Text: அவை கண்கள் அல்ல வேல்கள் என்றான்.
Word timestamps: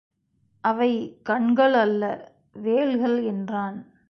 அவை 0.63 1.19
கண்கள் 1.23 1.73
அல்ல 1.73 2.31
வேல்கள் 2.53 3.23
என்றான். 3.23 3.91